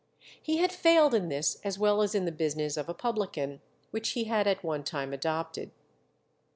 [0.41, 3.61] He had failed in this as well as in the business of a publican,
[3.91, 5.69] which he had at one time adopted.